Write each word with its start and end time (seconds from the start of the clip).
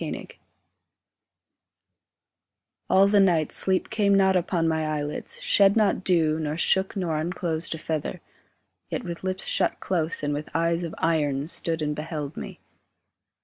SAPPHICS 0.03 0.37
All 2.89 3.05
the 3.07 3.19
night 3.19 3.51
sleep 3.51 3.91
came 3.91 4.15
not 4.15 4.35
upon 4.35 4.67
my 4.67 4.87
eyelids, 4.87 5.39
Shed 5.43 5.75
not 5.77 6.03
dew, 6.03 6.39
nor 6.39 6.57
shook 6.57 6.95
nor 6.95 7.17
unclosed 7.19 7.75
a 7.75 7.77
feather, 7.77 8.19
Yet 8.89 9.03
with 9.03 9.23
lips 9.23 9.45
shut 9.45 9.79
close 9.79 10.23
and 10.23 10.33
with 10.33 10.49
eyes 10.55 10.83
of 10.83 10.95
iron 10.97 11.47
Stood 11.47 11.83
and 11.83 11.95
beheld 11.95 12.35
me. 12.35 12.59